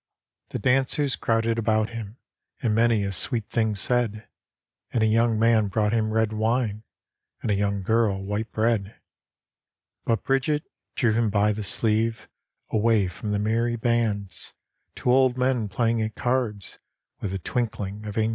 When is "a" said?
3.03-3.11, 5.03-5.05, 7.51-7.53, 17.31-17.37